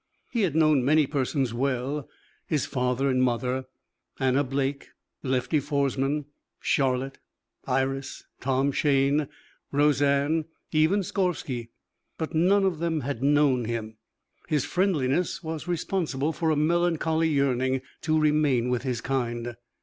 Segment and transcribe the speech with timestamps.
[0.31, 2.09] He had known many persons well:
[2.47, 3.65] his father and mother,
[4.19, 4.87] Anna Blake,
[5.21, 6.25] Lefty Foresman,
[6.59, 7.19] Charlotte,
[7.67, 9.27] Iris, Tom Shayne,
[9.71, 11.69] Roseanne, even Skorvsky
[12.17, 13.97] but none of them had known him.
[14.47, 19.55] His friendlessness was responsible for a melancholy yearning to remain with his kind.